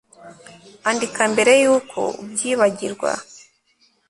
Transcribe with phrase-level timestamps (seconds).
[0.89, 3.11] Andika mbere yuko ubyibagirwa